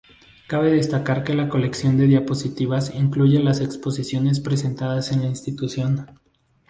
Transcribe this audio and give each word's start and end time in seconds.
Cabe 0.47 0.71
destacar 0.71 1.23
que 1.23 1.35
la 1.35 1.47
colección 1.47 1.95
de 1.95 2.07
diapositivas 2.07 2.91
incluye 2.95 3.39
las 3.39 3.61
exposiciones 3.61 4.39
presentadas 4.39 5.11
en 5.11 5.21
la 5.21 5.27
institución. 5.27 6.07